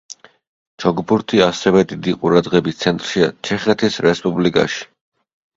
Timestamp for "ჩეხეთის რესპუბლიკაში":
3.49-4.83